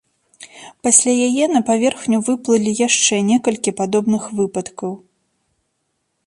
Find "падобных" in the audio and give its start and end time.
3.83-4.23